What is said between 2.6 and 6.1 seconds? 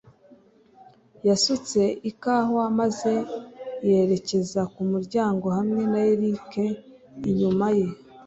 maze yerekeza ku muryango hamwe na